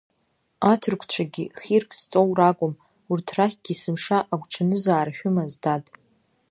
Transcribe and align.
Аҭырқәцәагьы 0.71 1.45
хирк 1.61 1.91
зҵоу 1.99 2.29
ракәым, 2.37 2.73
урҭ 3.11 3.27
рахьгьы 3.37 3.73
есымша 3.75 4.17
агәҽанызаара 4.33 5.11
шәымаз, 5.17 5.53
дад. 5.63 5.85